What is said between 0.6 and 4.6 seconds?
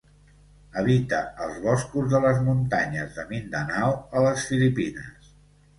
Habita els boscos de les muntanyes de Mindanao, a les